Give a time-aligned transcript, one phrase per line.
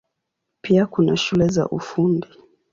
[0.61, 2.27] Pia kuna shule za Ufundi.